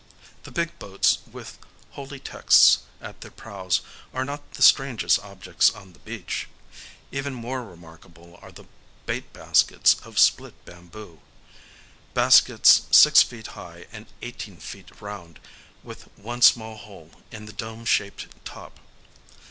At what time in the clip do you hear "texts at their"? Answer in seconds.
2.19-3.29